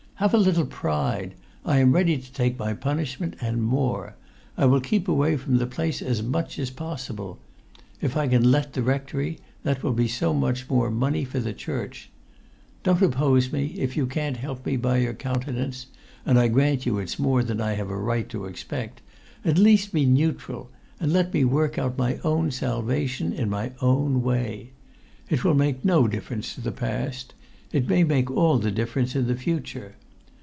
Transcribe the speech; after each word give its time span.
Have 0.21 0.35
a 0.35 0.37
little 0.37 0.67
pride! 0.67 1.33
I 1.65 1.79
am 1.79 1.93
ready 1.93 2.15
to 2.15 2.31
take 2.31 2.59
my 2.59 2.73
punishment, 2.75 3.35
and 3.41 3.63
more. 3.63 4.13
I 4.55 4.65
will 4.65 4.79
keep 4.79 5.07
away 5.07 5.35
from 5.35 5.57
the 5.57 5.65
place 5.65 5.99
as 5.99 6.21
much 6.21 6.59
as 6.59 6.69
possible. 6.69 7.39
If 8.01 8.15
I 8.15 8.27
can 8.27 8.51
let 8.51 8.73
the 8.73 8.83
rectory, 8.83 9.39
that 9.63 9.81
will 9.81 9.93
be 9.93 10.07
so 10.07 10.31
much 10.31 10.69
more 10.69 10.91
money 10.91 11.25
for 11.25 11.39
the 11.39 11.53
church. 11.53 12.11
Don't 12.83 13.01
oppose 13.01 13.51
me; 13.51 13.73
if 13.79 13.97
you 13.97 14.05
can't 14.05 14.37
help 14.37 14.63
me 14.63 14.77
by 14.77 14.97
your 14.97 15.15
countenance 15.15 15.87
(and 16.23 16.37
I 16.37 16.49
grant 16.49 16.85
you 16.85 16.99
it's 16.99 17.17
more 17.17 17.41
than 17.43 17.59
I 17.59 17.73
have 17.73 17.89
a 17.89 17.97
right 17.97 18.29
to 18.29 18.45
expect), 18.45 19.01
at 19.43 19.57
least 19.57 19.91
be 19.91 20.05
neutral, 20.05 20.69
and 20.99 21.11
let 21.11 21.33
me 21.33 21.43
work 21.45 21.79
out 21.79 21.97
my 21.97 22.19
own 22.23 22.51
salvation 22.51 23.33
in 23.33 23.49
my 23.49 23.71
own 23.81 24.21
way. 24.21 24.69
It 25.31 25.43
will 25.43 25.55
make 25.55 25.83
no 25.83 26.07
difference 26.07 26.53
to 26.53 26.61
the 26.61 26.71
past. 26.71 27.33
It 27.71 27.89
may 27.89 28.03
make 28.03 28.29
all 28.29 28.59
the 28.59 28.69
difference 28.69 29.15
in 29.15 29.25
the 29.25 29.33
future. 29.35 29.95